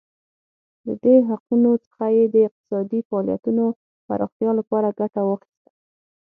[0.85, 3.65] له دې حقونو څخه یې د اقتصادي فعالیتونو
[4.07, 5.69] پراختیا لپاره ګټه واخیسته.